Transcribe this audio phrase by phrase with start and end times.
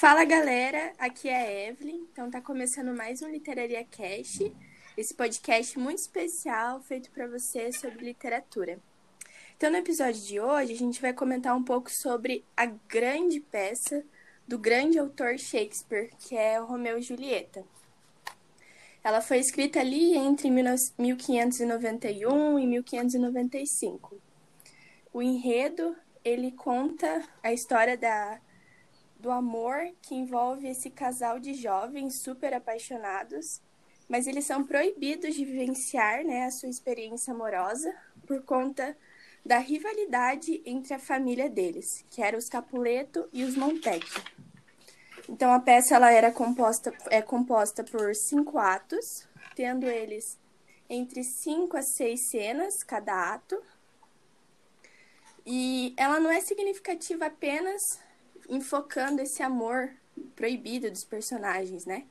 [0.00, 4.50] Fala galera, aqui é a Evelyn, então tá começando mais um Literaria Cast,
[4.96, 8.80] esse podcast muito especial feito para você sobre literatura.
[9.58, 14.02] Então no episódio de hoje a gente vai comentar um pouco sobre a grande peça
[14.48, 17.62] do grande autor Shakespeare, que é o Romeu e Julieta.
[19.04, 24.18] Ela foi escrita ali entre 1591 e 1595.
[25.12, 25.94] O enredo,
[26.24, 28.40] ele conta a história da
[29.20, 33.60] do amor que envolve esse casal de jovens super apaixonados,
[34.08, 37.94] mas eles são proibidos de vivenciar né, a sua experiência amorosa
[38.26, 38.96] por conta
[39.44, 44.22] da rivalidade entre a família deles, que era os Capuleto e os Montecchi.
[45.28, 50.38] Então a peça ela era composta é composta por cinco atos, tendo eles
[50.88, 53.62] entre cinco a seis cenas cada ato.
[55.46, 57.98] E ela não é significativa apenas
[58.50, 59.90] enfocando esse amor
[60.34, 62.04] proibido dos personagens, né?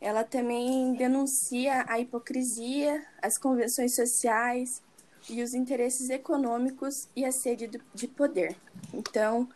[0.00, 4.82] Ela também denuncia a hipocrisia, as convenções sociais
[5.28, 8.56] e os interesses econômicos e a sede de poder.
[8.94, 9.48] Então,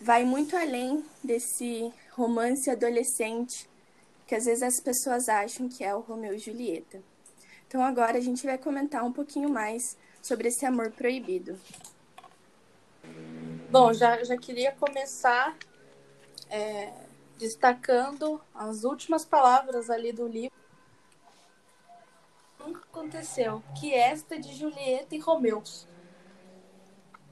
[0.00, 3.68] vai muito além desse romance adolescente
[4.26, 7.02] que às vezes as pessoas acham que é o Romeu e Julieta.
[7.66, 11.58] Então, agora a gente vai comentar um pouquinho mais sobre esse amor proibido.
[13.70, 15.56] Bom, já, já queria começar
[16.50, 16.92] é,
[17.38, 20.54] destacando as últimas palavras ali do livro.
[22.58, 23.62] Nunca aconteceu.
[23.80, 25.62] Que esta de Julieta e Romeu.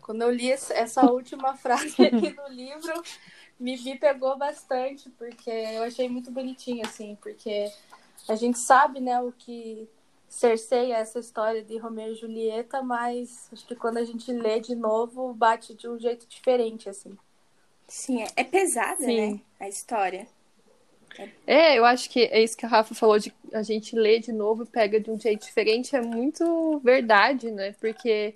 [0.00, 3.02] Quando eu li essa última frase aqui do livro,
[3.60, 7.70] me vi pegou bastante, porque eu achei muito bonitinho, assim, porque
[8.26, 9.88] a gente sabe, né, o que
[10.28, 14.74] cerceia essa história de Romeu e Julieta, mas acho que quando a gente lê de
[14.74, 17.16] novo, bate de um jeito diferente, assim.
[17.88, 19.32] Sim, é, é pesada, Sim.
[19.32, 19.40] né?
[19.58, 20.26] A história.
[21.18, 21.28] É...
[21.46, 24.30] é, eu acho que é isso que a Rafa falou de a gente ler de
[24.30, 27.74] novo pega de um jeito diferente, é muito verdade, né?
[27.80, 28.34] Porque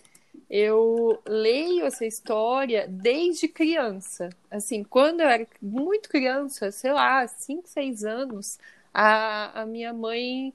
[0.49, 4.31] eu leio essa história desde criança.
[4.51, 8.59] Assim, quando eu era muito criança, sei lá, 5, 6 anos,
[8.93, 10.53] a, a minha mãe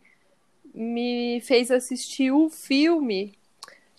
[0.73, 3.37] me fez assistir o filme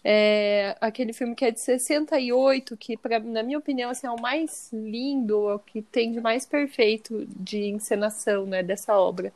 [0.04, 4.20] é, aquele filme que é de 68, que pra, na minha opinião assim, é o
[4.20, 9.32] mais lindo, é o que tem de mais perfeito de encenação né, dessa obra.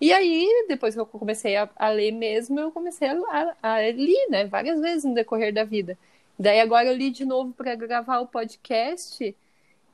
[0.00, 3.14] E aí, depois que eu comecei a, a ler mesmo, eu comecei a,
[3.62, 5.98] a, a ler né, várias vezes no decorrer da vida.
[6.38, 9.34] Daí agora eu li de novo para gravar o podcast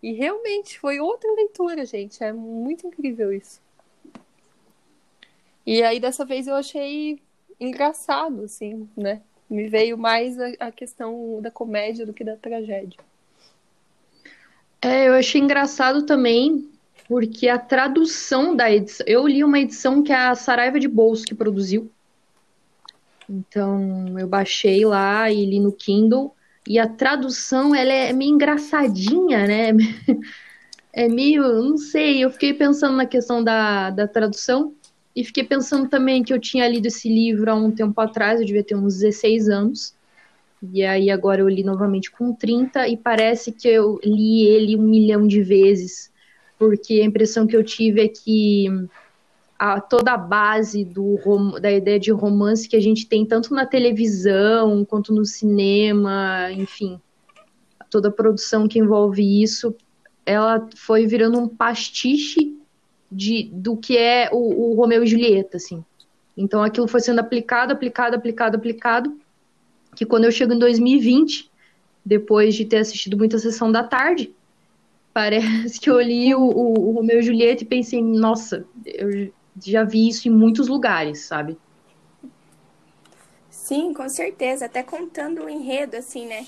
[0.02, 2.22] e realmente foi outra leitura, gente.
[2.24, 3.60] É muito incrível isso.
[5.66, 7.20] E aí dessa vez eu achei
[7.60, 9.22] engraçado, assim, né?
[9.50, 12.98] Me veio mais a, a questão da comédia do que da tragédia.
[14.80, 16.70] É, eu achei engraçado também,
[17.08, 19.04] porque a tradução da edição.
[19.06, 21.90] Eu li uma edição que a Saraiva de Bolso que produziu.
[23.28, 26.34] Então, eu baixei lá e li no Kindle.
[26.66, 29.72] E a tradução, ela é meio engraçadinha, né?
[30.92, 34.74] É meio, não sei, eu fiquei pensando na questão da, da tradução.
[35.20, 38.46] E fiquei pensando também que eu tinha lido esse livro há um tempo atrás, eu
[38.46, 39.94] devia ter uns 16 anos.
[40.72, 44.82] E aí agora eu li novamente com 30 e parece que eu li ele um
[44.82, 46.10] milhão de vezes,
[46.58, 48.66] porque a impressão que eu tive é que
[49.58, 51.18] a, toda a base do,
[51.60, 56.98] da ideia de romance que a gente tem tanto na televisão quanto no cinema, enfim,
[57.90, 59.76] toda a produção que envolve isso,
[60.24, 62.58] ela foi virando um pastiche
[63.10, 65.84] de, do que é o, o Romeu e Julieta, assim.
[66.36, 69.18] Então aquilo foi sendo aplicado, aplicado, aplicado, aplicado,
[69.94, 71.50] que quando eu chego em 2020,
[72.04, 74.32] depois de ter assistido muita sessão da tarde,
[75.12, 79.32] parece que eu li o, o, o Romeu e Julieta e pensei, nossa, eu
[79.64, 81.58] já vi isso em muitos lugares, sabe?
[83.50, 84.66] Sim, com certeza.
[84.66, 86.46] Até contando o enredo, assim, né?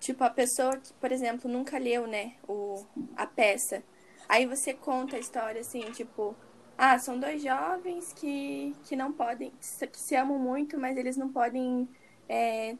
[0.00, 2.84] Tipo, a pessoa que, por exemplo, nunca leu, né, o,
[3.16, 3.82] a peça.
[4.28, 6.36] Aí você conta a história assim, tipo,
[6.76, 11.28] ah, são dois jovens que, que não podem, que se amam muito, mas eles não
[11.28, 11.88] podem
[12.28, 12.76] é,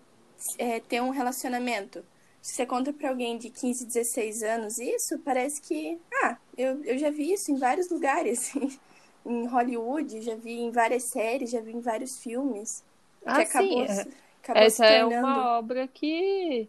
[0.59, 2.05] é, ter um relacionamento.
[2.41, 6.99] Se você conta para alguém de 15, 16 anos isso, parece que, ah, eu, eu
[6.99, 8.53] já vi isso em vários lugares.
[9.27, 12.83] em Hollywood, já vi em várias séries, já vi em vários filmes.
[13.25, 14.13] Ah, que acabou, sim.
[14.43, 16.69] Acabou Essa é uma obra que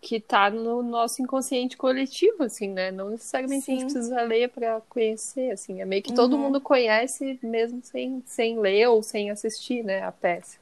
[0.00, 2.90] que tá no nosso inconsciente coletivo, assim, né?
[2.90, 3.72] Não necessariamente Sim.
[3.72, 5.82] a gente precisa ler para conhecer, assim.
[5.82, 6.44] É meio que todo uhum.
[6.44, 10.58] mundo conhece mesmo sem, sem ler ou sem assistir, né, a peça.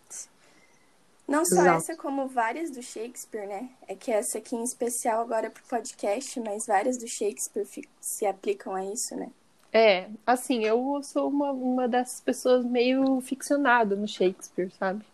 [1.29, 1.76] Não só Exato.
[1.76, 3.69] essa, como várias do Shakespeare, né?
[3.87, 7.67] É que essa aqui em especial agora é pro podcast, mas várias do Shakespeare
[8.00, 9.31] se aplicam a isso, né?
[9.70, 15.05] É, assim, eu sou uma, uma dessas pessoas meio ficcionada no Shakespeare, sabe?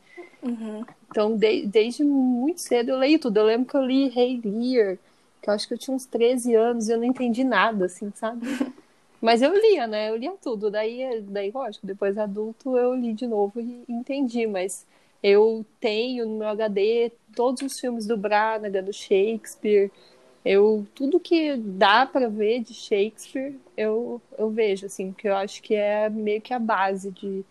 [0.45, 0.85] Uhum.
[1.11, 3.39] Então, de- desde muito cedo eu leio tudo.
[3.39, 4.99] Eu lembro que eu li Rei Lear,
[5.43, 8.13] que eu acho que eu tinha uns 13 anos e eu não entendi nada, assim,
[8.15, 8.41] sabe?
[9.21, 10.11] Mas eu lia, né?
[10.11, 10.71] Eu lia tudo.
[10.71, 14.47] Daí, daí lógico, depois adulto eu li de novo e entendi.
[14.47, 14.87] Mas
[15.23, 19.91] eu tenho no meu HD todos os filmes do Branagh, do Shakespeare.
[20.45, 25.63] Eu, tudo que dá pra ver de Shakespeare, eu, eu vejo, assim, porque eu acho
[25.63, 27.45] que é meio que a base de,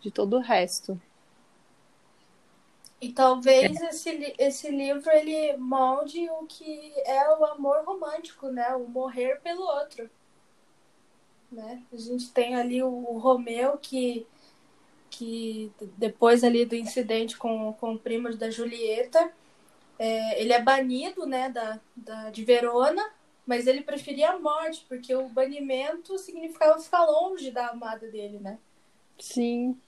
[0.00, 1.00] de todo o resto.
[3.00, 8.74] E talvez esse, li- esse livro ele molde o que é o amor romântico, né?
[8.74, 10.10] O morrer pelo outro.
[11.50, 11.82] Né?
[11.92, 14.26] A gente tem ali o, o Romeu que,
[15.10, 19.32] que depois ali do incidente com, com o primo da Julieta,
[19.98, 23.02] é, ele é banido, né, da, da, de Verona,
[23.46, 28.58] mas ele preferia a morte, porque o banimento significava ficar longe da amada dele, né?
[29.18, 29.80] Sim.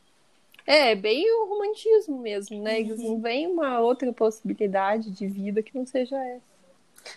[0.66, 2.80] É, bem o romantismo mesmo, né?
[2.80, 6.52] Eles não veem uma outra possibilidade de vida que não seja essa.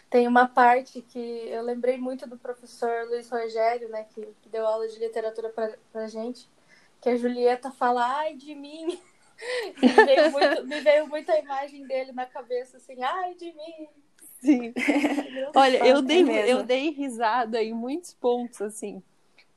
[0.09, 4.65] Tem uma parte que eu lembrei muito do professor Luiz Rogério, né, que, que deu
[4.65, 6.50] aula de literatura pra, pra gente,
[7.01, 9.00] que a Julieta fala, ai de mim.
[9.81, 13.88] me, veio muito, me veio muito a imagem dele na cabeça, assim, ai de mim.
[14.42, 14.74] Sim.
[15.56, 19.03] Olha, eu É dei, eu dei risada em muitos pontos, assim.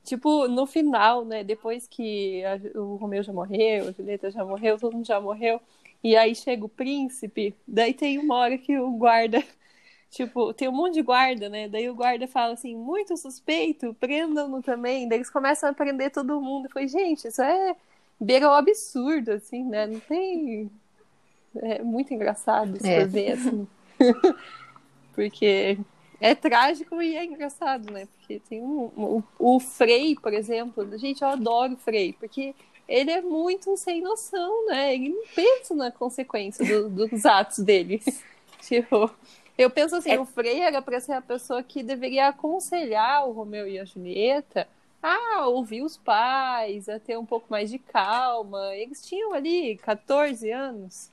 [0.09, 1.43] Tipo, no final, né?
[1.43, 5.61] Depois que a- o Romeu já morreu, a Julieta já morreu, todo mundo já morreu.
[6.03, 9.37] E aí chega o príncipe, daí tem uma hora que o guarda.
[10.11, 11.67] Tipo, tem um monte de guarda, né?
[11.69, 15.07] Daí o guarda fala assim, muito suspeito, prendam-no também.
[15.07, 16.67] Daí eles começam a prender todo mundo.
[16.73, 17.75] Foi, gente, isso é
[18.19, 19.85] beira o absurdo, assim, né?
[19.85, 20.71] Não tem.
[21.57, 23.05] É muito engraçado isso É.
[23.05, 23.67] ver, assim.
[25.13, 25.77] Porque
[26.19, 28.07] é trágico e é engraçado, né?
[28.17, 32.53] Porque tem um, um- o Frei, por exemplo, gente, eu adoro o Frei, porque
[32.87, 34.95] ele é muito sem noção, né?
[34.95, 38.01] Ele não pensa na consequência do- dos atos dele.
[38.61, 39.09] tipo,
[39.57, 43.31] eu penso assim, É- o Frei era para ser a pessoa que deveria aconselhar o
[43.31, 44.67] Romeu e a Julieta
[45.01, 48.75] a ouvir os pais, a ter um pouco mais de calma.
[48.75, 51.09] Eles tinham ali 14 anos.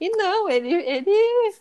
[0.00, 1.54] E não, ele, ele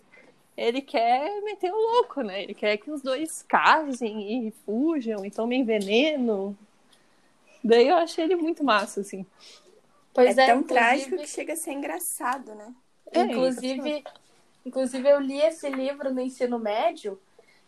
[0.61, 2.43] ele quer meter o louco, né?
[2.43, 6.57] Ele quer que os dois casem e fujam e tomem veneno.
[7.63, 9.25] Daí eu achei ele muito massa, assim.
[10.13, 12.73] Pois é é, tão trágico que chega a ser engraçado, né?
[13.11, 14.03] É, inclusive,
[14.65, 17.19] inclusive, eu li esse livro no ensino médio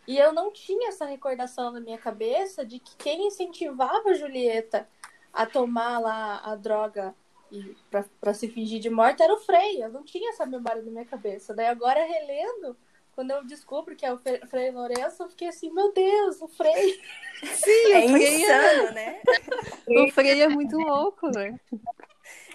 [0.07, 4.87] e eu não tinha essa recordação na minha cabeça de que quem incentivava a Julieta
[5.31, 7.15] a tomar lá a droga
[7.53, 9.83] e pra, pra se fingir de morta era o Frei.
[9.83, 11.53] Eu não tinha essa memória na minha cabeça.
[11.53, 12.77] Daí agora, relendo,
[13.11, 16.47] quando eu descubro que é o Fre- Frei Lourenço, eu fiquei assim, meu Deus, o
[16.47, 17.01] Frei.
[17.43, 19.21] Sim, É é, insano, né?
[19.87, 21.57] o Frei é muito louco, né?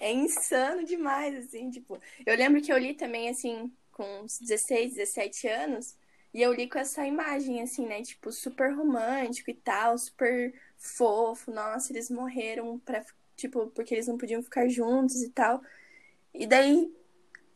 [0.01, 2.01] É insano demais, assim, tipo.
[2.27, 5.97] Eu lembro que eu li também, assim, com uns 16, 17 anos,
[6.33, 8.03] e eu li com essa imagem, assim, né?
[8.03, 11.51] Tipo, super romântico e tal, super fofo.
[11.51, 13.05] Nossa, eles morreram pra,
[13.39, 15.63] tipo, porque eles não podiam ficar juntos e tal.
[16.35, 16.93] E daí,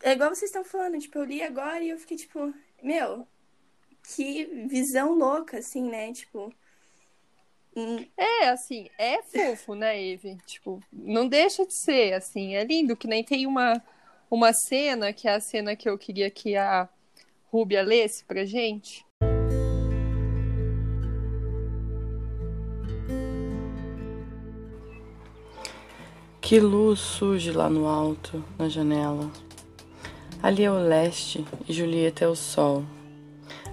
[0.02, 3.26] é igual vocês estão falando, tipo, eu li agora e eu fiquei, tipo, meu,
[4.14, 6.12] que visão louca, assim, né?
[6.12, 6.52] Tipo.
[7.76, 10.38] hum, É, assim, é fofo, né, Eve?
[10.46, 13.82] Tipo, não deixa de ser, assim, é lindo, que nem tem uma,
[14.30, 16.88] uma cena, que é a cena que eu queria que a
[17.50, 19.04] Rúbia lesse pra gente.
[26.52, 29.30] Que luz surge lá no alto, na janela.
[30.42, 32.84] Ali é o leste e Julieta é o sol.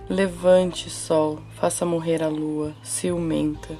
[0.09, 3.75] Levante, sol, faça morrer a lua, ciumenta,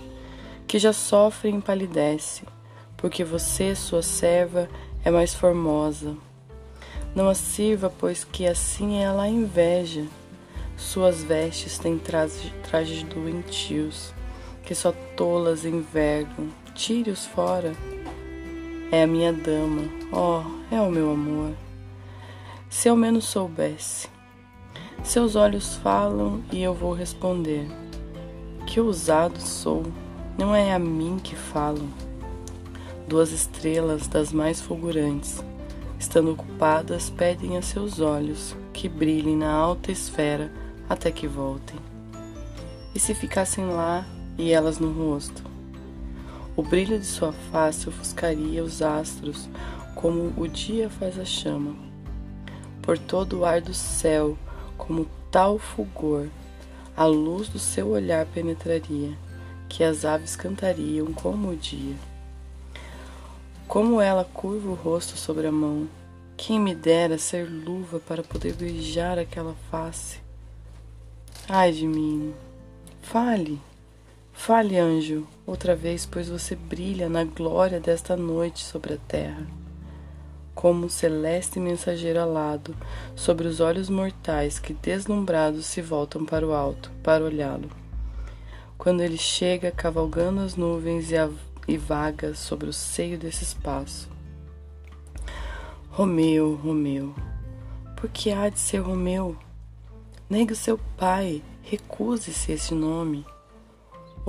[0.67, 2.43] que já sofre e empalidece,
[2.97, 4.67] porque você, sua serva,
[5.01, 6.17] é mais formosa.
[7.15, 10.03] Não a sirva, pois que assim ela a inveja.
[10.75, 14.13] Suas vestes têm traje- trajes doentios,
[14.61, 16.49] que só tolas envergam.
[16.75, 17.73] Tire-os fora.
[18.91, 20.41] É a minha dama, oh,
[20.73, 21.53] é o meu amor.
[22.71, 24.09] Se ao menos soubesse.
[25.03, 27.67] Seus olhos falam e eu vou responder.
[28.65, 29.83] Que ousado sou,
[30.39, 31.87] não é a mim que falam.
[33.07, 35.43] Duas estrelas das mais fulgurantes,
[35.99, 40.51] estando ocupadas, pedem a seus olhos que brilhem na alta esfera
[40.89, 41.77] até que voltem.
[42.95, 44.03] E se ficassem lá
[44.35, 45.48] e elas no rosto?
[46.59, 49.47] O brilho de sua face ofuscaria os astros
[49.95, 51.73] como o dia faz a chama.
[52.81, 54.37] por todo o ar do céu,
[54.77, 56.27] como tal fulgor,
[56.97, 59.17] a luz do seu olhar penetraria,
[59.69, 61.95] que as aves cantariam como o dia.
[63.65, 65.87] Como ela curva o rosto sobre a mão,
[66.35, 70.19] quem me dera ser luva para poder beijar aquela face.
[71.47, 72.33] Ai de mim,
[73.01, 73.61] fale,
[74.39, 79.45] fale, anjo, outra vez, pois você brilha na glória desta noite sobre a terra
[80.59, 82.75] como um celeste mensageiro alado
[83.15, 87.69] sobre os olhos mortais que, deslumbrados, se voltam para o alto, para olhá-lo.
[88.77, 91.29] Quando ele chega cavalgando as nuvens e, a,
[91.65, 94.09] e vaga sobre o seio desse espaço.
[95.91, 97.15] Romeu, Romeu,
[97.95, 99.37] por que há de ser Romeu?
[100.29, 103.25] Negue o seu pai, recuse-se esse nome.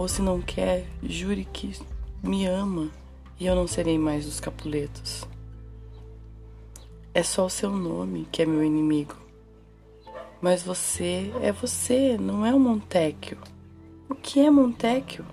[0.00, 1.78] Ou se não quer, jure que
[2.22, 2.88] me ama
[3.38, 5.28] e eu não serei mais dos Capuletos.
[7.12, 9.14] É só o seu nome que é meu inimigo.
[10.40, 13.36] Mas você é você, não é o Montecchio.
[14.08, 15.26] O que é Montecchio?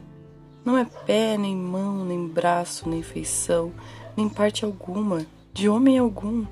[0.65, 3.71] Não é pé, nem mão, nem braço, nem feição,
[4.17, 6.45] nem parte alguma, de homem algum.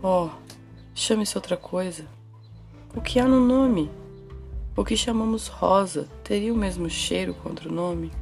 [0.00, 0.28] Oh,
[0.94, 2.06] chame-se outra coisa.
[2.94, 3.90] O que há no nome?
[4.76, 8.12] O que chamamos rosa teria o mesmo cheiro contra o nome?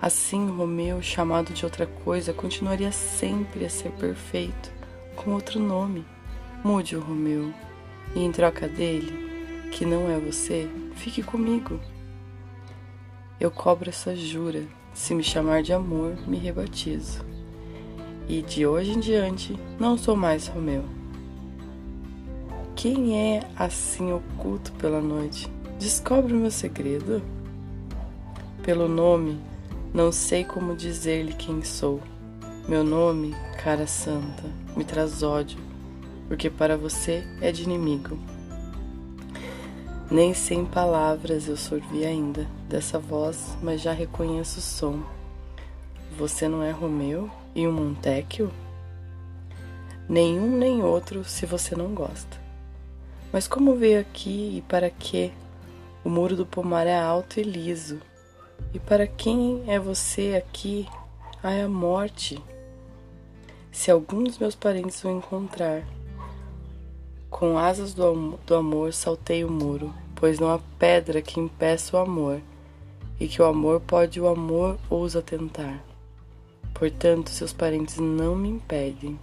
[0.00, 4.72] Assim, Romeu, chamado de outra coisa, continuaria sempre a ser perfeito
[5.14, 6.06] com outro nome.
[6.64, 7.52] Mude o Romeu.
[8.14, 11.78] E em troca dele, que não é você, fique comigo.
[13.38, 14.62] Eu cobro essa jura.
[14.94, 17.22] Se me chamar de amor, me rebatizo.
[18.26, 20.86] E de hoje em diante, não sou mais Romeu.
[22.74, 25.55] Quem é assim oculto pela noite?
[25.78, 27.22] Descobre o meu segredo.
[28.62, 29.38] Pelo nome,
[29.92, 32.00] não sei como dizer-lhe quem sou.
[32.66, 35.58] Meu nome, cara santa, me traz ódio,
[36.28, 38.18] porque para você é de inimigo.
[40.10, 45.02] Nem sem palavras eu sorvi ainda dessa voz, mas já reconheço o som.
[46.16, 48.50] Você não é Romeu e um Montecchio?
[50.08, 52.40] Nenhum nem outro se você não gosta.
[53.30, 55.32] Mas como veio aqui e para quê?
[56.06, 58.00] O muro do pomar é alto e liso.
[58.72, 60.86] E para quem é você aqui?
[61.42, 62.40] Ai, a morte.
[63.72, 65.84] Se algum dos meus parentes o encontrar,
[67.28, 72.00] com asas do, do amor saltei o muro, pois não há pedra que impeça o
[72.00, 72.40] amor,
[73.18, 75.82] e que o amor pode o amor ousa tentar.
[76.72, 79.18] Portanto, seus parentes não me impedem.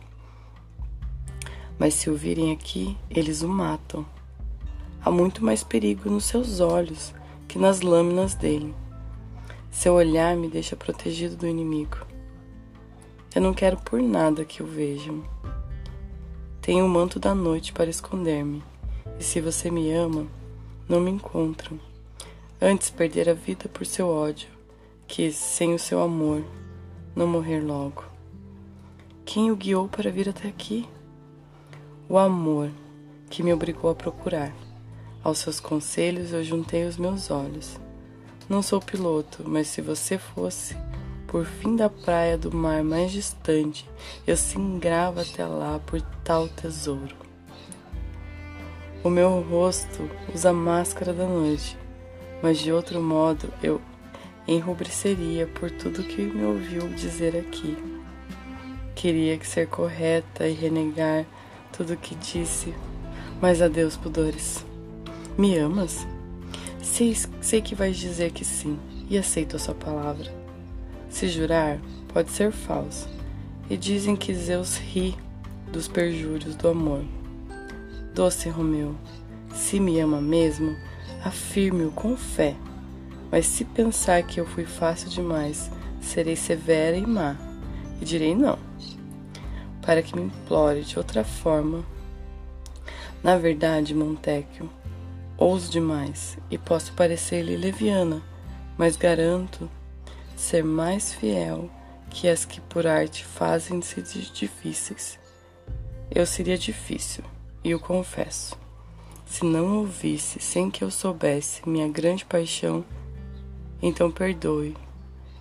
[1.79, 4.05] Mas se o virem aqui, eles o matam.
[5.05, 7.13] Há muito mais perigo nos seus olhos
[7.45, 8.73] que nas lâminas dele.
[9.69, 11.97] Seu olhar me deixa protegido do inimigo.
[13.35, 15.21] Eu não quero por nada que o vejam.
[16.61, 18.63] Tenho o manto da noite para esconder-me,
[19.19, 20.25] e se você me ama,
[20.87, 21.77] não me encontram.
[22.61, 24.47] Antes perder a vida por seu ódio,
[25.05, 26.41] que, sem o seu amor,
[27.13, 28.05] não morrer logo.
[29.25, 30.87] Quem o guiou para vir até aqui?
[32.07, 32.71] O amor
[33.29, 34.53] que me obrigou a procurar.
[35.23, 37.79] Aos seus conselhos eu juntei os meus olhos.
[38.49, 40.75] Não sou piloto, mas se você fosse,
[41.27, 43.89] por fim da praia do mar mais distante,
[44.27, 47.15] eu singrava até lá por tal tesouro.
[49.01, 51.77] O meu rosto usa máscara da noite,
[52.41, 53.79] mas de outro modo eu
[54.45, 57.77] enrubreceria por tudo que me ouviu dizer aqui.
[58.93, 61.25] Queria que ser correta e renegar
[61.71, 62.73] tudo que disse,
[63.41, 64.72] mas adeus, pudores.
[65.35, 66.07] Me amas?
[66.79, 68.77] Sei, sei que vais dizer que sim,
[69.09, 70.31] e aceito a sua palavra.
[71.09, 71.79] Se jurar,
[72.13, 73.09] pode ser falso.
[73.67, 75.17] E dizem que Zeus ri
[75.71, 77.03] dos perjúrios do amor.
[78.13, 78.95] Doce Romeu,
[79.51, 80.75] se me ama mesmo,
[81.25, 82.55] afirme-o com fé.
[83.31, 87.35] Mas se pensar que eu fui fácil demais, serei severa e má,
[87.99, 88.59] e direi não,
[89.81, 91.83] para que me implore de outra forma.
[93.23, 94.69] Na verdade, Montecchio,
[95.37, 98.21] ouso demais e posso parecer-lhe leviana,
[98.77, 99.69] mas garanto
[100.35, 101.69] ser mais fiel
[102.09, 105.19] que as que por arte fazem-se difíceis.
[106.11, 107.23] Eu seria difícil,
[107.63, 108.55] e o confesso.
[109.25, 112.85] Se não ouvisse sem que eu soubesse minha grande paixão,
[113.81, 114.77] então perdoe,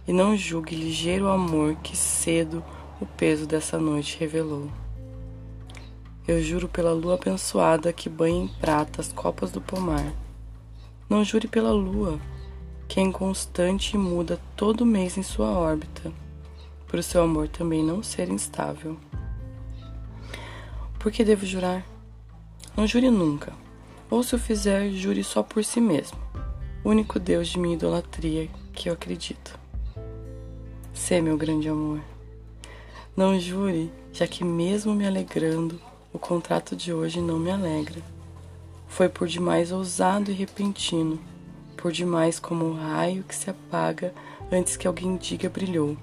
[0.09, 2.65] e não julgue ligeiro o amor que cedo
[3.01, 4.71] o peso dessa noite revelou.
[6.27, 10.13] Eu juro pela lua abençoada que banha em prata as copas do pomar.
[11.11, 12.21] Não jure pela lua,
[12.87, 16.13] que é inconstante e muda todo mês em sua órbita,
[16.87, 18.97] por o seu amor também não ser instável.
[20.97, 21.85] Por que devo jurar?
[22.77, 23.53] Não jure nunca.
[24.09, 26.19] Ou se o fizer, jure só por si mesmo.
[26.85, 29.59] Único Deus de minha idolatria que eu acredito.
[30.93, 32.01] Sê meu grande amor.
[33.17, 35.81] Não jure, já que mesmo me alegrando,
[36.13, 38.03] o contrato de hoje não me alegra.
[38.87, 41.19] Foi por demais ousado e repentino,
[41.77, 44.13] por demais como um raio que se apaga
[44.51, 45.97] antes que alguém diga brilhou.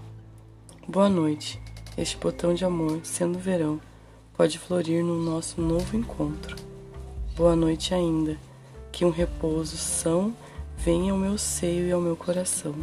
[0.87, 1.61] Boa noite.
[1.97, 3.79] Este botão de amor, sendo verão,
[4.33, 6.55] pode florir no nosso novo encontro.
[7.35, 8.37] Boa noite ainda.
[8.91, 10.33] Que um repouso são
[10.75, 12.73] venha ao meu seio e ao meu coração.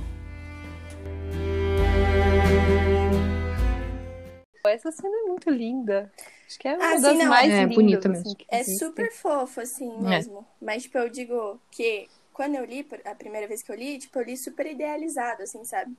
[4.66, 6.12] Essa cena é muito linda.
[6.46, 8.10] Acho que é uma Ah, sim, das não, mais é lindas.
[8.12, 8.64] assim, que É existe.
[8.64, 10.26] super fofo, assim, É.
[10.26, 10.46] mesmo.
[10.60, 14.18] Mas, tipo, eu digo que quando eu li, a primeira vez que eu li, tipo,
[14.18, 15.96] eu li super idealizado, assim, sabe?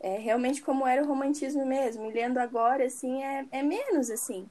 [0.00, 2.10] É realmente como era o romantismo mesmo.
[2.10, 4.48] E lendo agora, assim, é, é menos, assim.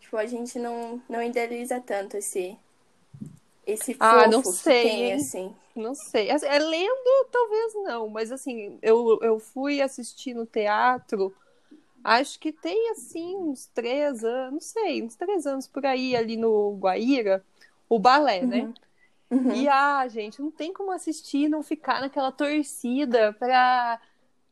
[0.00, 2.58] Tipo, a gente não, não idealiza tanto esse,
[3.66, 5.54] esse fofo Ah, não que sei, tem, assim.
[5.74, 6.30] Não sei.
[6.30, 11.34] Assim, É lendo, talvez não, mas assim, eu, eu fui assistir no teatro,
[12.04, 16.36] acho que tem assim uns três anos, não sei, uns três anos por aí, ali
[16.36, 17.44] no Guaíra,
[17.88, 18.72] o balé, né?
[19.30, 19.52] Uhum.
[19.52, 24.00] E ah, gente, não tem como assistir e não ficar naquela torcida para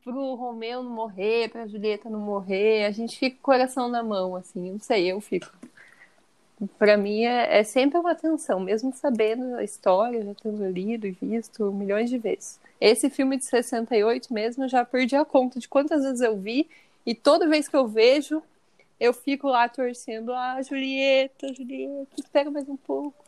[0.03, 2.85] pro Romeu não morrer, pra Julieta não morrer.
[2.85, 5.51] A gente fica com o coração na mão, assim, não sei, eu fico.
[6.77, 11.11] Pra mim é, é sempre uma tensão, mesmo sabendo a história, já tendo lido e
[11.11, 12.59] visto milhões de vezes.
[12.81, 16.69] Esse filme de 68 mesmo, eu já perdi a conta de quantas vezes eu vi,
[17.05, 18.41] e toda vez que eu vejo,
[18.99, 23.23] eu fico lá torcendo, ah, Julieta, Julieta, espera mais um pouco.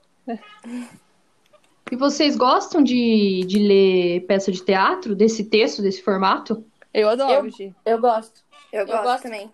[1.92, 6.64] E vocês gostam de, de ler peça de teatro, desse texto, desse formato?
[6.94, 7.74] Eu adoro, Eu-.
[7.86, 8.44] Eu gosto.
[8.72, 9.24] Eu gosto, gosto.
[9.24, 9.52] também.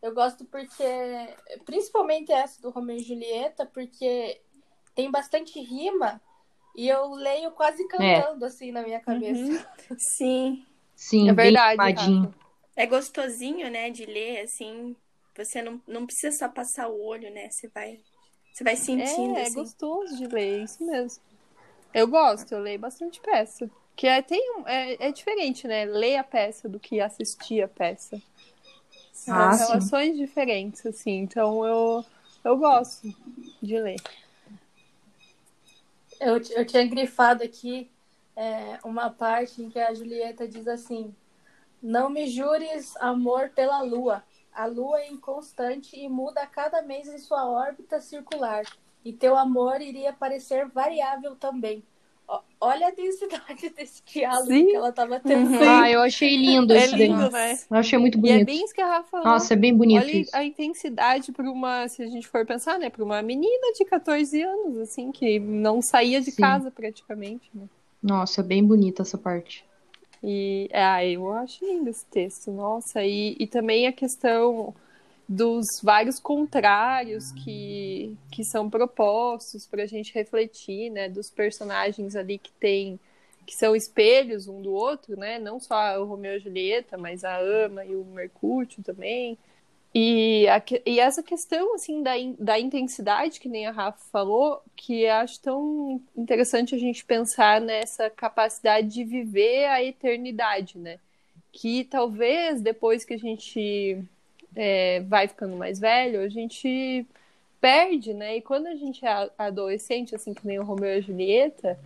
[0.00, 0.84] Eu gosto porque,
[1.64, 4.40] principalmente essa do Romeu e Julieta, porque
[4.94, 6.20] tem bastante rima
[6.76, 9.68] e eu leio quase cantando assim na minha cabeça.
[9.96, 10.64] Sim.
[10.94, 12.28] Sim, É verdade.
[12.78, 14.96] É gostosinho, né, de ler, assim.
[15.36, 17.50] Você não, não precisa só passar o olho, né?
[17.50, 18.02] Você vai,
[18.52, 19.50] você vai sentindo, É, é assim.
[19.50, 21.22] gostoso de ler, isso mesmo.
[21.94, 23.70] Eu gosto, eu leio bastante peça.
[23.96, 25.84] Que é, tem, um- é, é diferente, né?
[25.86, 28.22] Ler a peça do que assistir a peça.
[29.12, 29.92] São Ah, sim.
[29.92, 31.12] relações diferentes, assim.
[31.20, 32.04] Então eu,
[32.44, 33.14] eu gosto
[33.62, 33.96] de ler.
[36.20, 37.90] Eu, eu tinha grifado aqui
[38.36, 41.14] é, uma parte em que a Julieta diz assim:
[41.82, 44.22] Não me jures amor pela lua.
[44.52, 48.62] A lua é inconstante e muda a cada mês em sua órbita circular.
[49.04, 51.82] E teu amor iria parecer variável também.
[52.26, 54.66] Ó, Olha a densidade desse diálogo Sim.
[54.66, 55.48] que ela estava tendo.
[55.50, 55.58] Uhum.
[55.80, 57.06] Ah, eu achei lindo É esse daí.
[57.08, 57.58] lindo, né?
[57.70, 58.40] Eu achei muito E bonito.
[58.40, 59.26] é bem isso que a Rafa falou.
[59.26, 60.36] Nossa, é bem bonito Olha isso.
[60.36, 64.42] a intensidade para uma, se a gente for pensar, né, para uma menina de 14
[64.42, 66.42] anos, assim, que não saía de Sim.
[66.42, 67.66] casa praticamente, né?
[68.02, 69.64] Nossa, é bem bonita essa parte.
[70.22, 74.74] E ah, eu acho lindo esse texto, nossa, e, e também a questão
[75.28, 82.38] dos vários contrários que, que são propostos para a gente refletir, né, dos personagens ali
[82.38, 82.98] que tem
[83.46, 87.38] que são espelhos um do outro, né, não só o Romeu e Julieta, mas a
[87.38, 89.38] Ama e o Mercúrio também.
[89.94, 94.62] E, a e essa questão assim da, in- da intensidade que nem a Rafa falou,
[94.76, 100.98] que acho tão interessante a gente pensar nessa capacidade de viver a eternidade, né?
[101.52, 104.02] Que talvez depois que a gente
[104.54, 107.06] é, vai ficando mais velho, a gente
[107.60, 108.36] perde, né?
[108.36, 111.78] E quando a gente é adolescente, assim que nem o Romeu e a Julieta,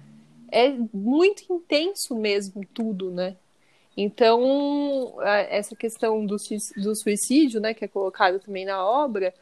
[0.51, 3.37] é muito intenso mesmo tudo, né?
[3.97, 6.37] Então, a- essa questão do,
[6.77, 9.35] do suicídio, né, que é colocado também na obra,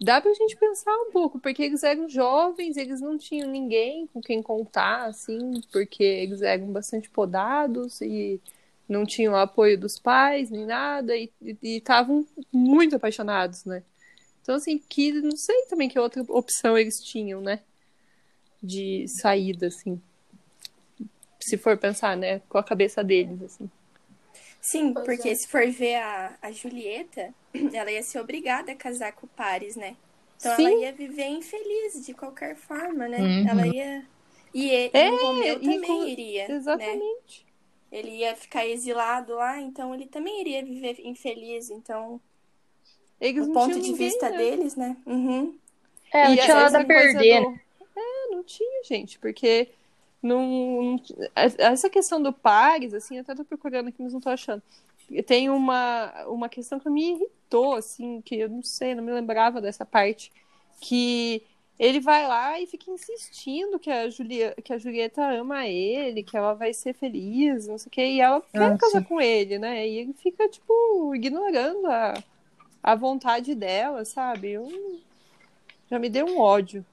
[0.00, 4.20] dá pra gente pensar um pouco, porque eles eram jovens, eles não tinham ninguém com
[4.20, 8.40] quem contar, assim, porque eles eram bastante podados e
[8.88, 11.30] não tinham apoio dos pais, nem nada, e
[11.62, 13.82] estavam muito apaixonados, né?
[14.42, 17.60] Então, assim, que não sei também que outra opção eles tinham, né?
[18.62, 20.00] De saída, assim.
[21.40, 22.40] Se for pensar, né?
[22.48, 23.70] Com a cabeça deles, assim.
[24.64, 25.34] Sim, Pois porque é.
[25.34, 27.34] se for ver a, a Julieta,
[27.72, 29.96] ela ia ser obrigada a casar com o Paris, né?
[30.38, 30.66] Então Sim.
[30.66, 33.18] ela ia viver infeliz de qualquer forma, né?
[33.20, 33.48] Uhum.
[33.48, 34.06] Ela ia.
[34.54, 36.48] E, e, É, o Romeu também com- iria.
[36.48, 36.54] Né?
[36.56, 37.46] Exatamente.
[37.92, 41.70] Ele ia ficar exilado lá, então ele também iria viver infeliz.
[41.70, 42.20] Então,
[43.20, 44.36] Eles do não ponto de ninguém, vista né?
[44.36, 44.96] deles, né?
[45.06, 45.58] Uhum.
[46.12, 47.60] É, não E tinha nada a perder, do- né?
[47.96, 49.68] É, não tinha, gente, porque
[50.24, 50.96] não,
[51.36, 54.62] essa questão do pares, assim, eu até tô procurando aqui, mas não tô achando.
[55.26, 59.60] Tem uma, uma questão que me irritou, assim, que eu não sei, não me lembrava
[59.60, 60.32] dessa parte,
[60.80, 61.42] que
[61.78, 66.36] ele vai lá e fica insistindo que a, Julia, que a Julieta ama ele, que
[66.36, 69.04] ela vai ser feliz, não sei o quê, e ela quer Ah, casar sim.
[69.04, 69.86] com ele, né?
[69.88, 72.14] E ele fica, tipo, ignorando a,
[72.82, 74.52] a vontade dela, sabe?
[74.52, 74.68] Eu,
[75.90, 76.84] já me deu um ódio.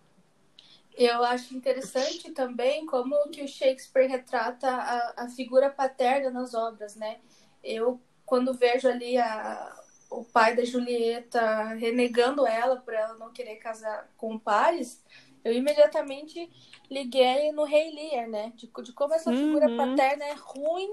[0.96, 6.96] Eu acho interessante também como que o Shakespeare retrata a, a figura paterna nas obras,
[6.96, 7.20] né?
[7.64, 9.74] Eu, quando vejo ali a,
[10.10, 15.02] o pai da Julieta renegando ela por ela não querer casar com o Paris,
[15.44, 16.50] eu imediatamente
[16.90, 18.52] liguei no Rei Lear, né?
[18.56, 19.78] De, de como essa figura Uhum.
[19.78, 20.90] paterna é ruim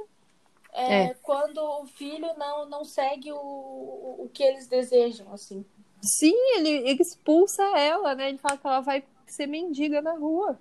[0.73, 1.15] é, É.
[1.23, 5.65] quando o filho não, não segue o, o, que eles desejam, assim.
[6.01, 8.29] Sim, ele, ele expulsa ela, né?
[8.29, 9.03] Ele fala que ela vai
[9.33, 10.59] ser mendiga na rua.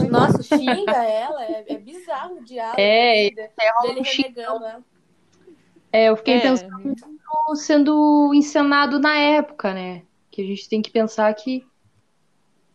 [0.00, 4.58] Nossa, xinga ela, é, é bizarro o diálogo É, dele, dele um xingão.
[4.58, 4.84] renegando ela.
[5.92, 6.68] É, eu fiquei É, pensando
[7.56, 10.04] sendo encenado na época, né?
[10.30, 11.66] Que a gente tem que pensar que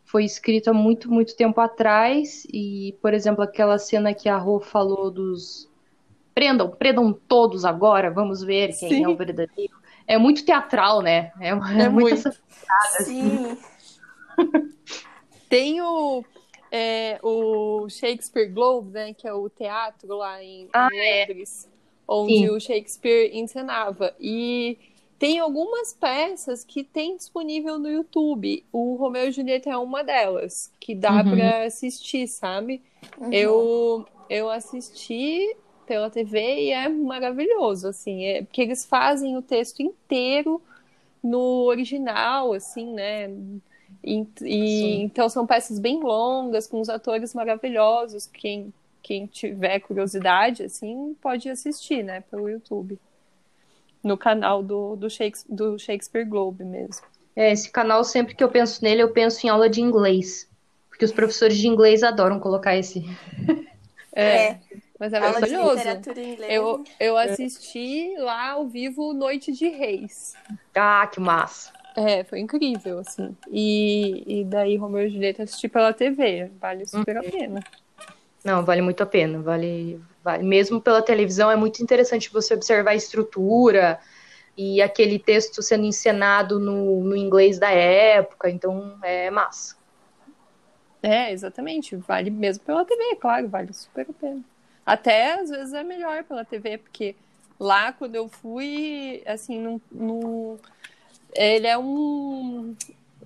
[0.06, 2.46] foi escrito há muito, muito tempo atrás.
[2.52, 5.70] E, por exemplo, aquela cena que a Rô falou dos.
[6.34, 9.04] Prendam, prendam todos agora, vamos ver quem Sim.
[9.04, 9.76] é o verdadeiro.
[10.08, 11.32] É muito teatral, né?
[11.40, 12.14] É, é muito muito.
[12.14, 12.32] essa
[13.04, 13.58] Sim.
[15.50, 16.24] Tem o,
[16.72, 19.14] é, o Shakespeare Globe, né?
[19.14, 21.70] Que é o teatro lá em, Ah, em Londres,
[22.08, 22.50] onde Sim.
[22.50, 24.14] o Shakespeare encenava.
[24.20, 24.78] E
[25.18, 28.66] tem algumas peças que tem disponível no YouTube.
[28.72, 31.30] O Romeu e Julieta é uma delas, que dá Uhum.
[31.32, 32.82] pra assistir, sabe?
[33.18, 33.34] Uhum.
[33.34, 39.82] Eu, eu assisti pela TV e é maravilhoso, assim, é, porque eles fazem o texto
[39.82, 40.62] inteiro
[41.24, 43.30] no original, assim, né?
[44.08, 48.26] E, e- então são peças bem longas, com os atores maravilhosos.
[48.26, 52.98] Quem, quem tiver curiosidade, assim, pode assistir, né, pelo YouTube.
[54.02, 57.06] No canal do, do, Shakespeare, do Shakespeare Globe mesmo.
[57.36, 60.48] É, esse canal, sempre que eu penso nele, eu penso em aula de inglês.
[60.88, 63.04] Porque os professores de inglês adoram colocar esse.
[64.14, 64.58] É,
[64.98, 65.82] mas é Aula de maravilhoso.
[66.50, 70.34] Eu, eu assisti lá ao vivo Noite de Reis.
[70.74, 71.77] Ah, que massa.
[71.98, 73.36] É, foi incrível, assim.
[73.50, 76.52] E, e daí Romeu e Julieta assisti pela TV.
[76.62, 77.60] Vale super a pena.
[78.46, 79.40] Não, vale muito a pena.
[79.40, 80.44] Vale, vale.
[80.44, 84.00] Mesmo pela televisão, é muito interessante você observar a estrutura
[84.56, 88.48] e aquele texto sendo encenado no, no inglês da época.
[88.48, 89.76] Então, é massa.
[91.02, 91.96] É, exatamente.
[91.96, 94.42] Vale mesmo pela TV, claro, vale super a pena.
[94.86, 97.16] Até às vezes é melhor pela TV, porque
[97.60, 100.58] lá quando eu fui, assim, num, num-
[101.38, 102.76] ele é um,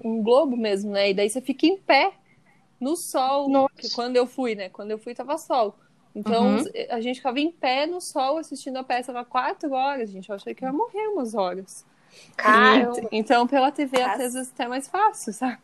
[0.04, 1.10] um globo mesmo, né?
[1.10, 2.12] E daí você fica em pé
[2.80, 3.50] no sol.
[3.50, 3.74] Nossa.
[3.78, 4.69] Que quando eu fui, né?
[4.69, 5.76] Quando eu fui tava sol.
[6.15, 6.63] Então Uhum.
[6.89, 10.30] a gente ficava em pé no sol assistindo a peça há quatro horas, gente.
[10.30, 11.86] Eu achei que ia morrer umas horas.
[12.36, 13.00] Caramba.
[13.00, 15.58] E- então pela TV até às vezes até é mais fácil, sabe?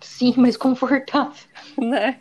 [0.00, 1.34] Sim, mas confortável.
[1.76, 2.20] né?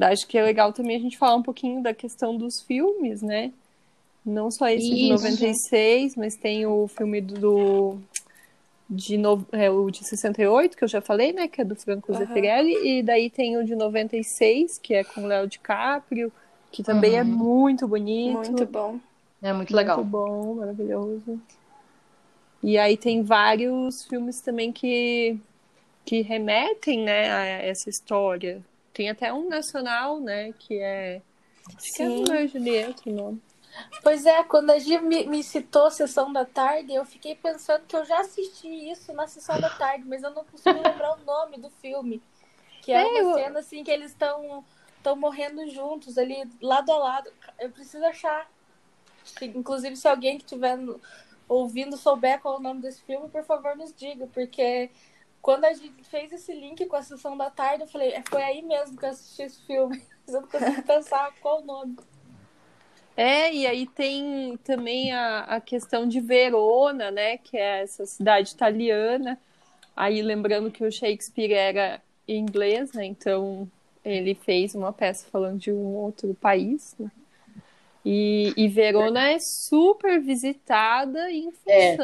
[0.00, 3.52] Acho que é legal também a gente falar um pouquinho da questão dos filmes, né?
[4.24, 5.08] Não só esse de Isso.
[5.24, 7.98] 96, mas tem o filme do
[8.88, 12.10] de no, é, o de 68, que eu já falei, né, que é do Franco
[12.12, 12.24] Aham.
[12.24, 16.32] Zeffirelli, e daí tem o de 96, que é com o Léo DiCaprio,
[16.72, 17.28] que também é Uhum.
[17.28, 18.38] muito bonito.
[18.50, 18.98] Muito bom.
[19.42, 19.98] É muito legal.
[19.98, 21.40] Muito bom, maravilhoso.
[22.62, 25.38] E aí tem vários filmes também que,
[26.04, 28.60] que remetem, né, a essa história.
[28.92, 31.20] Tem até um nacional, né, que é...
[31.76, 32.24] Acho que é Sim.
[32.24, 33.40] Romeu e Julieta o nome.
[34.02, 37.94] Pois é, quando a Gia me, me citou Sessão da Tarde, eu fiquei pensando que
[37.96, 41.58] eu já assisti isso na Sessão da Tarde, mas eu não consigo lembrar o nome
[41.58, 42.22] do filme.
[42.82, 44.64] Que é uma É, eu- cena assim que eles estão
[44.96, 47.30] estão morrendo juntos ali, lado a lado.
[47.58, 48.50] Eu preciso achar.
[49.40, 50.76] Inclusive, se alguém que estiver
[51.48, 54.90] ouvindo souber qual é o nome desse filme, por favor, nos diga, porque
[55.40, 58.42] quando a gente fez esse link com a Sessão da Tarde, eu falei, "É, foi
[58.42, 60.04] aí mesmo que eu assisti esse filme.
[60.26, 61.96] Mas eu não consigo pensar qual o nome.
[63.18, 68.52] É, e aí tem também a, a questão de Verona, né, que é essa cidade
[68.52, 69.36] italiana.
[69.96, 73.68] Aí lembrando que o Shakespeare era inglês, né, então
[74.04, 77.10] ele fez uma peça falando de um outro país, né?
[78.04, 81.96] E, e Verona é super visitada em É.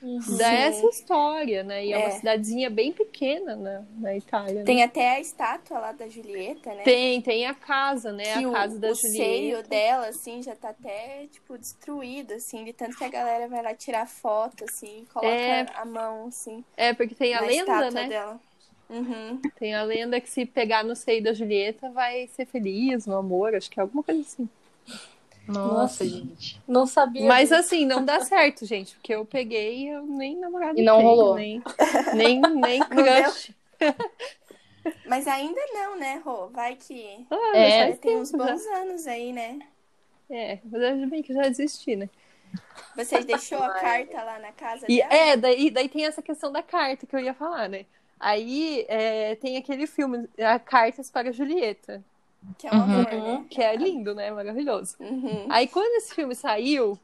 [0.00, 1.84] função dessa história, né?
[1.84, 2.10] E é, uma É.
[2.12, 4.54] cidadezinha bem pequena na, na Itália.
[4.60, 4.64] né?
[4.64, 6.82] Tem até a estátua lá da Julieta, né?
[6.82, 8.24] tem, tem a casa, né?
[8.24, 9.68] que a o, casa da o seio Julieta.
[9.68, 13.74] dela, assim, já tá até, tipo, destruído, assim, de tanto que a galera vai lá
[13.74, 15.66] tirar foto, assim, coloca É.
[15.74, 18.08] a mão, assim, É, porque tem a na lenda, estátua né?
[18.08, 18.40] dela.
[18.88, 19.40] Uhum.
[19.58, 23.54] Tem a lenda que se pegar no seio da Julieta vai ser feliz no amor,
[23.54, 24.48] acho que é alguma coisa assim.
[25.50, 26.04] Nossa, Nossa.
[26.04, 26.60] gente.
[26.66, 27.26] Não sabia.
[27.26, 27.60] Mas disso.
[27.60, 31.08] assim, não dá certo, gente, porque eu peguei e eu nem namorado E não tenho,
[31.08, 31.34] rolou.
[31.36, 31.62] Nem,
[32.14, 33.54] nem, nem crush.
[35.04, 36.48] Mas ainda não, né, Rô?
[36.48, 37.26] Vai que.
[37.30, 37.92] Ah, É.
[37.92, 38.38] Já tem uns já.
[38.38, 39.58] bons anos aí, né?
[40.30, 42.08] É, mas ainda bem que já desisti, né?
[42.94, 45.12] Você deixou a carta lá na casa E, dela?
[45.14, 47.86] é, daí, daí tem essa questão da carta que eu ia falar, né?
[48.18, 52.04] Aí é, tem aquele filme, a Cartas para Julieta,
[52.58, 52.82] Que é um Uhum.
[52.82, 53.44] amor, né?
[53.50, 54.30] que é lindo, né?
[54.30, 54.96] Maravilhoso.
[55.00, 55.46] Uhum.
[55.48, 56.98] Aí quando esse filme saiu,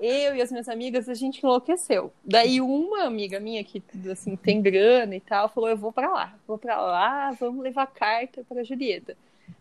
[0.00, 2.12] eu e as minhas amigas, a gente enlouqueceu.
[2.24, 6.34] Daí uma amiga minha que assim tem grana e tal, falou: "Eu vou pra lá,
[6.46, 9.16] vou pra lá, vamos levar carta pra Julieta".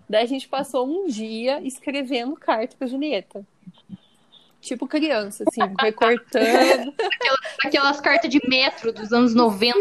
[0.08, 3.46] Daí a gente passou um dia escrevendo carta pra Julieta.
[4.64, 6.94] Tipo criança, assim, recortando.
[7.66, 9.78] Aquelas cartas de metro dos anos 90.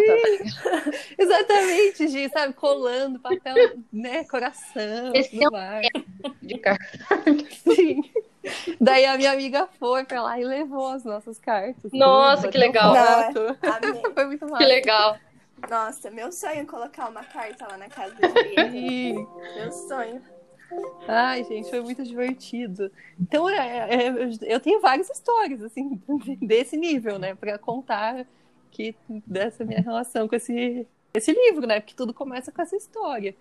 [1.16, 2.52] Exatamente, Gi, sabe?
[2.54, 3.54] Colando papel,
[3.92, 4.24] né?
[4.24, 5.86] Coração, Esse tudo mais.
[6.42, 6.84] De carta.
[7.74, 8.02] Sim.
[8.80, 11.92] Daí a minha amiga foi pra lá e levou as nossas cartas.
[11.92, 12.92] Nossa, tudo, que legal.
[12.94, 13.56] foto.
[13.86, 14.02] Amei.
[14.12, 14.64] Foi muito Que massa.
[14.66, 15.16] legal.
[15.70, 18.16] Nossa, meu sonho é colocar uma carta lá na casa.
[18.72, 19.24] Sim.
[19.54, 20.20] meu sonho.
[21.08, 22.90] Ai, gente, foi muito divertido.
[23.20, 24.08] Então, é, é,
[24.42, 26.00] eu- tenho várias histórias, assim,
[26.40, 27.34] desse nível, né?
[27.34, 28.26] Pra contar
[28.70, 28.94] que,
[29.26, 31.80] dessa minha relação com esse, esse livro, né?
[31.80, 33.34] Porque tudo começa com essa história.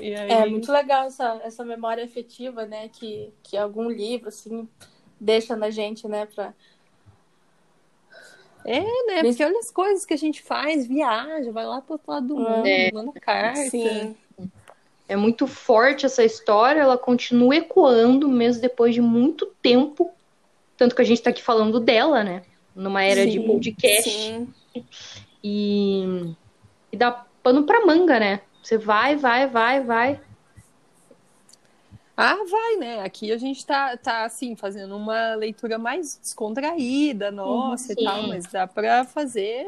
[0.00, 2.88] E aí, É muito legal essa, essa memória afetiva, né?
[2.88, 4.68] Que, que algum livro, assim,
[5.20, 6.26] deixa na gente, né?
[6.26, 6.52] Pra...
[9.06, 9.22] né?
[9.22, 12.36] Porque olha as coisas que a gente faz, viaja, vai lá pro outro lado do
[12.36, 12.90] mundo, É.
[12.92, 13.70] manda carta.
[13.70, 14.16] Sim.
[15.10, 20.08] É muito forte essa história, ela continua ecoando mesmo depois de muito tempo.
[20.76, 22.42] Tanto que a gente tá aqui falando dela, né?
[22.76, 24.08] Numa era de Sim, podcast.
[24.08, 24.48] Sim.
[25.42, 26.32] E,
[26.92, 28.40] e dá pano pra manga, né?
[28.62, 30.20] Você vai, vai, vai, vai.
[32.16, 33.02] Ah, vai, né?
[33.02, 38.00] Aqui a gente tá, tá assim, fazendo uma leitura mais descontraída, nossa, Sim.
[38.00, 39.66] e tal, mas dá pra fazer.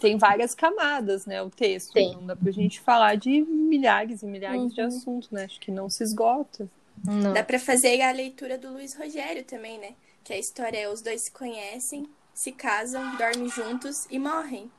[0.00, 1.42] Tem várias camadas, né?
[1.42, 1.92] O texto.
[1.92, 2.12] Tem.
[2.14, 4.86] Não dá pra gente falar de milhares e milhares de Uhum.
[4.88, 5.44] assuntos, né?
[5.44, 6.68] Acho que não se esgota.
[7.04, 7.32] Não.
[7.32, 9.94] Dá pra fazer a leitura do Luiz Rogério também, né?
[10.24, 14.70] Que a história é os dois se conhecem, se casam, dormem juntos e morrem.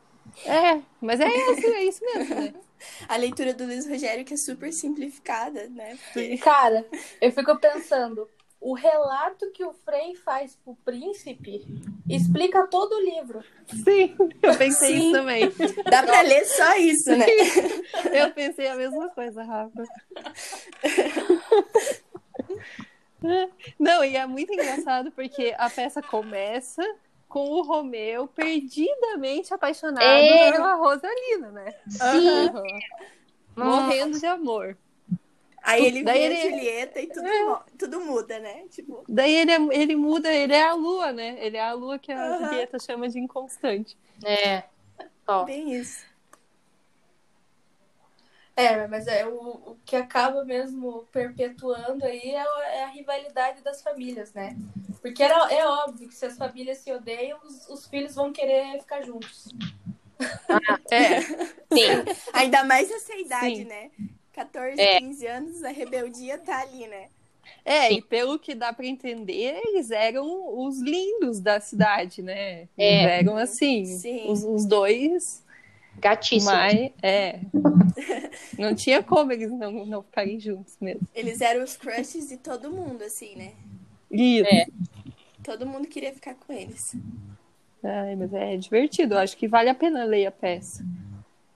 [0.45, 2.53] É, mas é isso, é isso mesmo, né?
[3.09, 5.97] A leitura do Luiz Rogério que é super simplificada, né?
[6.03, 6.85] Porque Cara,
[7.19, 8.27] eu fico pensando,
[8.59, 11.65] o relato que o Frei faz pro príncipe
[12.09, 13.43] explica todo o livro.
[13.83, 15.03] Sim, eu pensei Sim.
[15.03, 15.51] isso também.
[15.89, 17.25] dá pra ler só isso, né?
[18.11, 19.83] Eu pensei a mesma coisa, Rafa.
[23.79, 26.83] Não, e é muito engraçado porque a peça começa
[27.27, 30.51] com o Romeu perdidamente apaixonado É.
[30.51, 31.73] pela Rosalina, né?
[31.89, 32.51] Sim.
[33.55, 34.77] Morrendo de amor.
[35.67, 38.63] Aí ele Daí vê ele- a Julieta e tudo, mo- tudo muda, né?
[38.69, 41.35] Tipo, Daí ele, é- ele muda, ele é a lua, né?
[41.39, 42.45] Ele é a lua que a Aham.
[42.45, 43.97] Julieta chama de inconstante.
[44.23, 44.63] É.
[45.27, 45.43] Ó.
[45.43, 46.05] bem isso.
[48.55, 53.61] É, mas é o, o que acaba mesmo perpetuando aí é, a- é a rivalidade
[53.61, 54.55] das famílias, né?
[55.01, 58.79] Porque era, é óbvio que se as famílias se odeiam, os, os filhos vão querer
[58.79, 59.53] ficar juntos.
[60.89, 61.21] É,
[61.71, 62.03] Sim.
[62.33, 63.63] Ainda mais essa idade, Sim.
[63.65, 63.91] né?
[64.37, 64.99] 14, É.
[64.99, 67.07] 15 anos, a rebeldia tá ali, né?
[67.65, 67.95] é, Sim.
[67.95, 72.67] e pelo que dá pra entender, eles eram os lindos da cidade, né?
[72.77, 73.03] É.
[73.03, 74.29] Eles eram assim, Sim.
[74.29, 75.43] os, os dois
[75.99, 76.51] Gatíssimo.
[76.51, 77.39] Mas, é.
[78.59, 81.01] Não tinha como eles não, não ficarem juntos mesmo.
[81.15, 83.53] Eles eram os crushes de todo mundo, assim, né?
[84.11, 84.47] Isso.
[84.53, 84.67] É.
[85.43, 86.95] Todo mundo queria ficar com eles.
[87.83, 89.15] Ai, mas é divertido.
[89.15, 90.85] Eu acho que vale a pena ler a peça.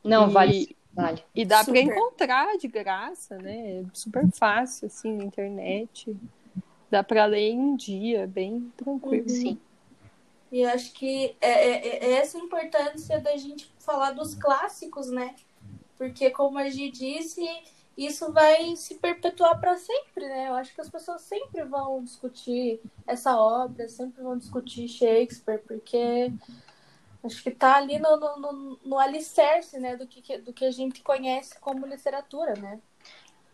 [0.04, 0.76] Não, E- vale.
[0.94, 1.24] Vale.
[1.34, 3.82] E dá pra encontrar de graça, né?
[3.82, 6.16] É super fácil, assim, na internet.
[6.90, 9.30] Dá pra ler em um dia, bem tranquilo.
[9.30, 9.58] Sim.
[10.52, 15.10] E eu acho que é, é- é essa a importância da gente falar dos clássicos,
[15.10, 15.34] né?
[15.98, 17.42] Porque, como a Gi disse,
[17.98, 20.50] isso vai se perpetuar para sempre, né?
[20.50, 26.34] Eu acho que as pessoas sempre vão discutir essa obra, sempre vão discutir Shakespeare, porque
[27.24, 29.96] acho que tá ali no, no, no, no alicerce, né?
[29.96, 32.80] Do que, do que a gente conhece como literatura, né?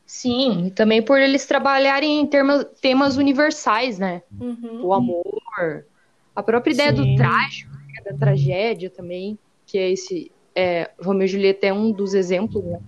[0.06, 4.22] Sim, e também por eles trabalharem em termos, temas universais, né?
[4.40, 4.86] Uhum.
[4.86, 5.86] O amor,
[6.34, 7.16] a própria ideia Sim.
[7.16, 10.32] do trágico, né, da tragédia também, que é esse.
[10.56, 12.80] É, Romeu e Julieta é um dos exemplos, né?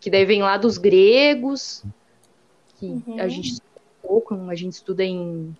[0.00, 1.84] Que daí vem lá dos gregos,
[2.78, 3.20] que Uhum.
[3.20, 5.54] a gente estuda um pouco, a gente estuda em,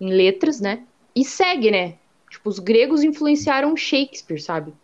[0.00, 0.86] em letras, né?
[1.16, 1.94] E segue, né?
[2.40, 4.74] Tipo, os gregos influenciaram Shakespeare, sabe?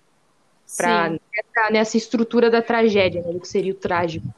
[0.77, 3.33] Pra nessa, nessa estrutura da tragédia, né?
[3.33, 4.35] Do que seria o trágico.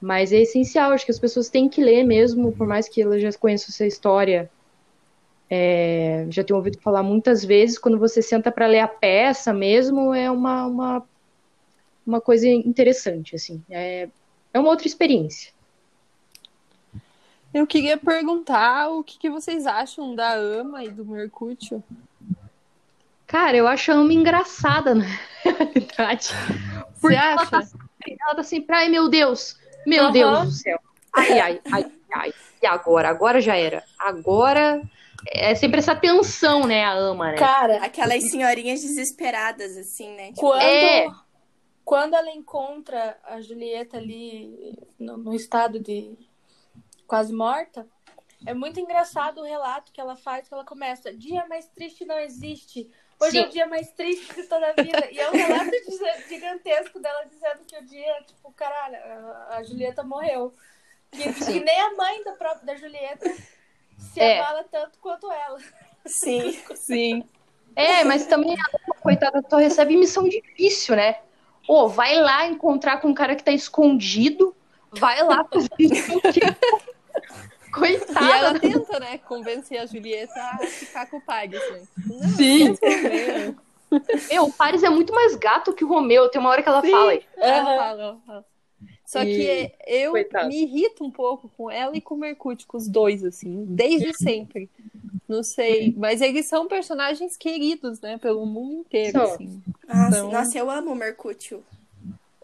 [0.00, 3.22] Mas é essencial, acho que as pessoas têm que ler mesmo, por mais que elas
[3.22, 4.52] já conheçam essa história
[5.50, 10.14] É, já tenho ouvido falar muitas vezes, quando você senta para ler a peça mesmo,
[10.14, 11.08] é uma, uma,
[12.06, 13.64] uma coisa interessante, assim.
[13.70, 14.10] É,
[14.54, 15.51] é uma outra experiência.
[17.52, 21.82] Eu queria perguntar o que, que vocês acham da Ama e do Mercúrio.
[23.26, 25.06] Cara, eu acho a Ama engraçada, na
[25.42, 26.28] realidade.
[26.94, 27.42] Você acha?
[27.42, 27.68] Ela tá,
[28.20, 30.12] ela tá sempre, ai meu Deus, meu uhum.
[30.12, 30.78] Deus do céu.
[31.12, 32.34] Ai, ai, ai, ai.
[32.62, 33.08] E agora?
[33.08, 33.82] Agora já era.
[33.98, 34.82] Agora
[35.26, 37.38] é sempre essa tensão, né, a ama, né?
[37.38, 40.28] Cara, aquelas senhorinhas desesperadas, assim, né?
[40.28, 41.06] Tipo, quando, é...
[41.84, 46.16] quando ela encontra a Julieta ali no, no, estado de
[47.12, 47.86] quase morta,
[48.46, 52.18] é muito engraçado o relato que ela faz, que ela começa, dia mais triste não
[52.18, 52.90] existe.
[53.20, 53.38] Hoje Sim.
[53.40, 55.10] é o dia mais triste de toda a vida.
[55.12, 55.70] E é um relato
[56.26, 58.96] gigantesco dela dizendo que o dia, tipo, caralho,
[59.50, 60.54] a Julieta morreu.
[61.10, 63.30] Que, que nem a mãe da, própria, da Julieta
[63.98, 64.40] se é.
[64.40, 65.58] abala tanto quanto ela.
[66.06, 67.28] Sim, sim.
[67.76, 71.18] É, mas também a coitada só recebe missão difícil, né?
[71.68, 74.56] Ô, vai lá encontrar com um cara que tá escondido,
[74.90, 75.68] vai lá fazer
[77.72, 78.26] Coitada.
[78.26, 81.82] E ela tenta, né, convencer a Julieta a ficar com o Paris, né?
[82.36, 82.76] Sim.
[84.30, 86.28] Meu, o Paris é muito mais gato que o Romeu.
[86.28, 86.90] Tem uma hora que ela Sim.
[86.90, 87.18] fala.
[87.36, 88.44] Ela fala, ela fala.
[89.04, 89.26] Só e...
[89.26, 90.48] que eu Coitado.
[90.48, 94.14] me irrito um pouco com ela e com o Mercúrio, com os dois, assim, desde
[94.14, 94.70] sempre.
[95.28, 99.24] Não sei, mas eles são personagens queridos, né, pelo mundo inteiro, Só.
[99.24, 99.62] assim.
[99.86, 100.32] Nossa, então...
[100.32, 101.62] nossa, eu amo o Mercúrio.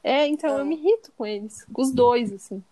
[0.03, 2.63] É, então eu me irrito com eles, com os dois, assim.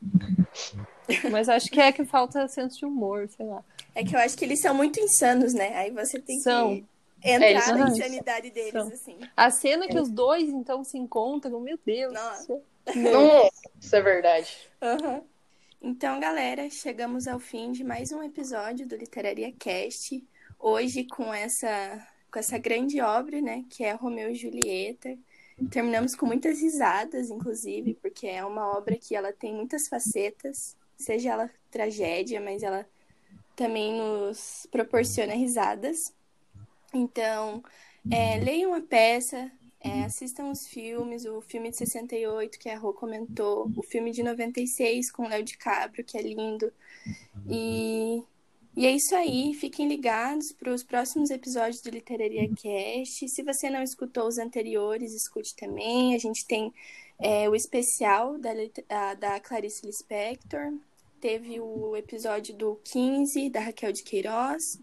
[1.31, 3.65] Mas acho que é que falta senso de humor, sei lá.
[3.95, 5.77] É que eu acho que eles são muito insanos, né?
[5.77, 6.75] Aí você tem são.
[6.77, 6.85] que
[7.25, 8.89] entrar é, na insanidade deles, são.
[8.89, 9.19] assim.
[9.37, 12.13] A cena que os dois, então, se encontram, meu Deus.
[12.13, 12.61] Nossa.
[12.95, 14.57] Não, isso é verdade.
[14.81, 15.23] Uhum.
[15.83, 20.23] Então, galera, chegamos ao fim de mais um episódio do Literaria Cast.
[20.59, 25.17] Hoje com essa com essa grande obra, né, que é Romeu e Julieta.
[25.71, 31.33] Terminamos com muitas risadas, inclusive, porque é uma obra que ela tem muitas facetas, seja
[31.33, 32.87] ela tragédia, mas ela
[33.55, 36.13] também nos proporciona risadas.
[36.93, 37.63] Então,
[38.11, 42.93] é, leiam a peça, é, assistam os filmes, o filme de 68 que a Rô
[42.93, 46.73] comentou, o filme de 96 com o Léo DiCaprio, que é lindo.
[47.49, 48.23] E,
[48.77, 53.29] e é isso aí, fiquem ligados para os próximos episódios do Literaria Cast.
[53.29, 56.15] Se você não escutou os anteriores, escute também.
[56.15, 56.73] A gente tem
[57.19, 60.73] é, o especial da, da Clarice Lispector,
[61.21, 64.81] teve o episódio do 15 da Raquel de Queiroz.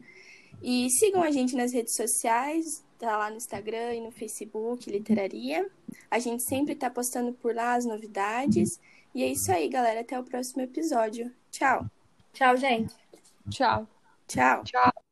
[0.62, 5.70] E sigam a gente nas redes sociais, tá lá no Instagram e no Facebook, Literaria.
[6.10, 8.80] A gente sempre tá postando por lá as novidades.
[9.14, 10.02] E é isso aí, galera.
[10.02, 11.32] Até o próximo episódio.
[11.52, 11.86] Tchau.
[12.34, 12.94] Tchau, gente.
[13.50, 13.88] Tchau.
[14.28, 14.64] Tchau.
[14.64, 15.03] Tchau.